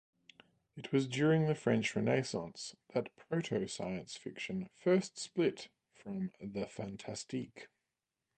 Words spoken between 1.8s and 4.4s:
Renaissance that proto-science